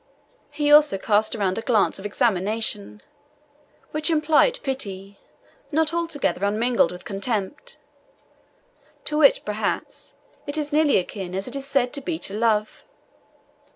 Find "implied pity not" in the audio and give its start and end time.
4.09-5.93